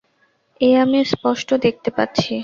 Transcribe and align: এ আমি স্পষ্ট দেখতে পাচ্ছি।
এ 0.61 0.69
আমি 0.83 0.99
স্পষ্ট 1.05 1.49
দেখতে 1.65 1.89
পাচ্ছি। 1.97 2.33